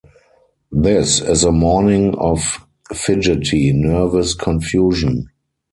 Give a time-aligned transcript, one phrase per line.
[0.71, 5.27] This is a morning of fidgety, nervous confusion.